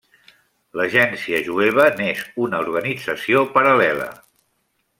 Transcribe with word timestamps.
L'Agència 0.79 1.41
Jueva 1.49 1.85
n'és 1.99 2.23
una 2.47 2.63
organització 2.65 3.45
paral·lela. 3.59 4.09